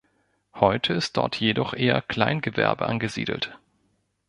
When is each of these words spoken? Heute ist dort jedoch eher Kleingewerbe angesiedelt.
Heute 0.55 0.93
ist 0.93 1.15
dort 1.15 1.35
jedoch 1.35 1.75
eher 1.75 2.01
Kleingewerbe 2.01 2.87
angesiedelt. 2.87 3.59